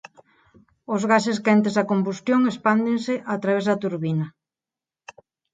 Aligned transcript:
Os 0.93 1.01
gases 1.11 1.37
quentes 1.45 1.73
da 1.77 1.87
combustión 1.91 2.39
expándese 2.51 3.15
a 3.33 3.35
través 3.43 3.63
da 3.69 3.79
turbina. 3.83 4.27